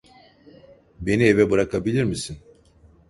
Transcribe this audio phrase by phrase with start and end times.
[0.99, 2.37] Beni eve bırakabilir misin?